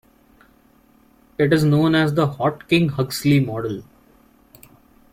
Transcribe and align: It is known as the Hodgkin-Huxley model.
It 1.37 1.53
is 1.53 1.63
known 1.63 1.93
as 1.93 2.15
the 2.15 2.25
Hodgkin-Huxley 2.25 3.39
model. 3.39 3.83